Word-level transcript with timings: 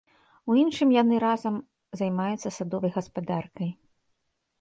У 0.51 0.53
іншым 0.61 0.93
яны 1.01 1.19
разам 1.25 1.55
займаюцца 2.01 2.53
садовай 2.57 2.91
гаспадаркай. 2.97 3.69